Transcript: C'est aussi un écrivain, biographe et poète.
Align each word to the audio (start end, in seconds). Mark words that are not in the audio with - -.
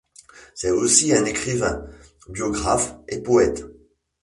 C'est 0.55 0.71
aussi 0.71 1.13
un 1.13 1.25
écrivain, 1.25 1.85
biographe 2.27 2.95
et 3.07 3.21
poète. 3.21 3.63